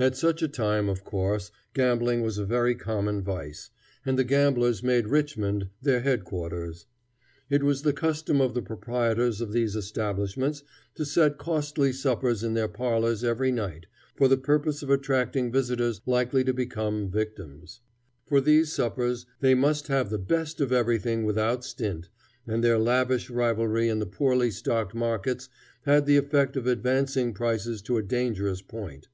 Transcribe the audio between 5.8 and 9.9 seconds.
their head quarters. It was the custom of the proprietors of these